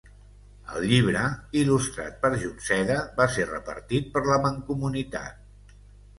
[0.77, 1.25] El llibre,
[1.63, 5.79] il·lustrat per Junceda, va ser repartit per la Mancomunitat.